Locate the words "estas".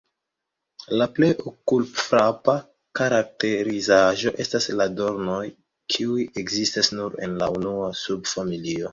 4.45-4.67